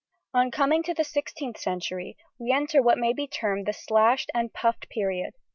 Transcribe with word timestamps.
On 0.33 0.49
coming 0.49 0.81
to 0.81 0.95
the 0.95 1.03
16th 1.03 1.57
century 1.59 2.17
we 2.39 2.51
enter 2.51 2.81
what 2.81 2.97
may 2.97 3.13
be 3.13 3.27
termed 3.27 3.67
the 3.67 3.71
slashed 3.73 4.31
and 4.33 4.51
puffed 4.51 4.89
period. 4.89 5.35